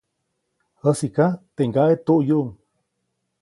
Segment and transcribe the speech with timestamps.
[0.83, 2.49] Jäsiʼka, teʼ ŋgaʼe tuʼyuʼuŋ.